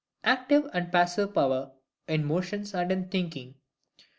Active 0.23 0.67
and 0.73 0.91
passive 0.91 1.31
power, 1.35 1.69
in 2.07 2.25
motions 2.25 2.73
and 2.73 2.91
in 2.91 3.07
thinking. 3.09 3.53